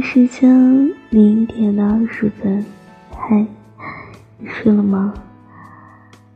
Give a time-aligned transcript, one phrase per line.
[0.00, 2.64] 时间零点的二十分，
[3.10, 3.44] 嗨，
[4.38, 5.12] 你睡了吗？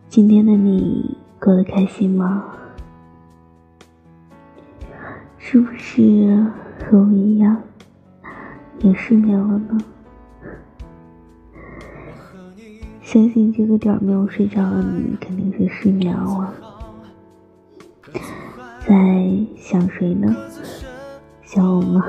[0.08, 2.44] 今天的你过得开心吗？
[5.38, 6.44] 是不是
[6.84, 7.62] 和我一样
[8.80, 9.78] 也失眠了呢？
[13.00, 16.52] 相信这个点没有睡着的你肯定是失眠了，
[18.80, 20.34] 在想谁呢？
[21.44, 22.04] 想我吗？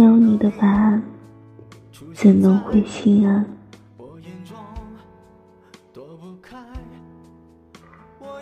[0.00, 1.02] 没有你的答案，
[2.14, 3.44] 怎能会心安？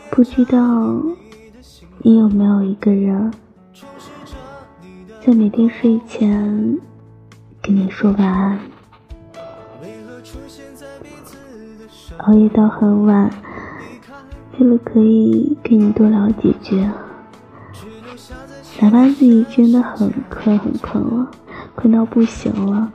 [0.09, 1.03] 不知道
[1.99, 3.33] 你有没有一个人，
[5.21, 6.79] 在每天睡前
[7.61, 8.61] 跟你说晚安，
[12.19, 13.29] 熬夜到很晚，
[14.61, 16.89] 为了可以跟你多聊几句，
[18.81, 21.29] 哪怕自己真的很困很困了，
[21.79, 22.91] 困到不行了，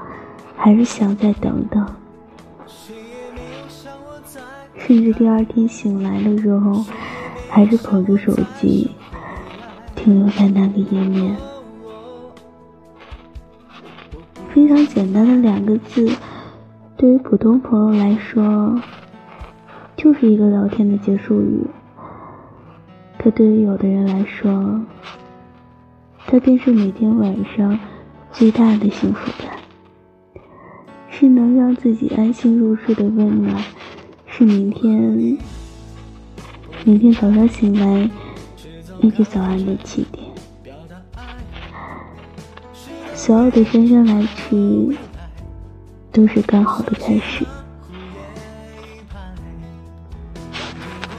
[0.57, 1.87] 还是想再等等。
[4.75, 6.83] 甚至第二天醒来的时候，
[7.49, 8.91] 还是捧着手机，
[9.95, 11.33] 停留在那个页面。
[14.53, 16.11] 非常简单的两个字，
[16.97, 18.81] 对于普通朋友来说，
[19.95, 21.65] 就是一个聊天的结束语。
[23.17, 24.81] 可对于有的人来说，
[26.27, 27.79] 它便是每天晚上
[28.33, 29.57] 最大的幸福感，
[31.07, 33.63] 是能让自己安心入睡的温暖。
[34.25, 34.91] 是明天，
[36.83, 38.09] 明天早上醒来
[38.99, 40.25] 那句早安的起点。
[43.13, 44.97] 所有的姗姗来迟，
[46.11, 47.45] 都是刚好的开始。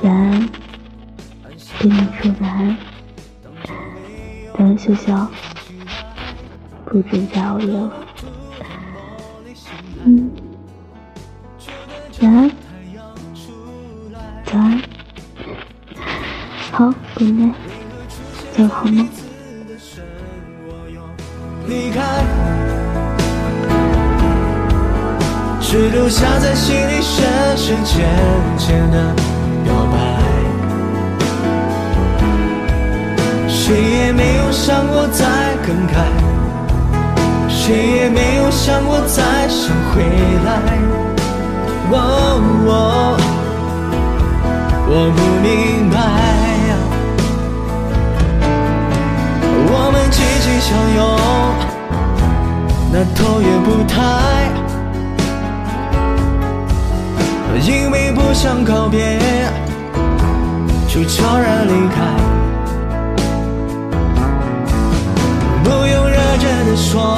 [0.03, 0.49] 晚安，
[1.79, 2.77] 跟你说晚安。
[4.59, 5.13] 等安，秀秀，
[6.95, 7.93] 不准再熬夜了。
[10.05, 10.31] 嗯，
[12.23, 12.49] 晚安。
[14.45, 14.81] 早安，
[16.71, 17.55] 好，good night，
[18.55, 19.09] 做好梦。
[25.61, 28.09] 只留下在心里深深浅
[28.57, 29.13] 浅的
[29.65, 29.99] 表白。
[33.49, 36.07] 谁也没有想过再更改，
[37.67, 40.03] 谁也没有想过再想回
[40.45, 40.51] 来。
[44.87, 45.97] 我不明白，
[49.67, 51.03] 我们紧紧相拥，
[52.93, 53.97] 那头也不抬，
[57.67, 59.19] 因为不想告别，
[60.87, 61.97] 就悄然离开。
[65.65, 67.17] 不用认真的说，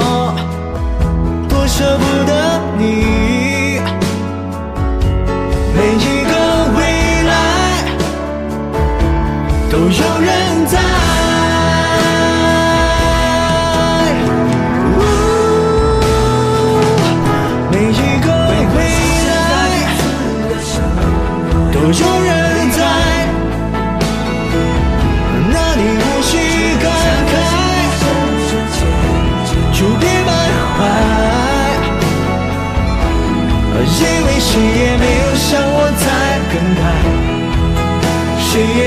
[38.57, 38.86] see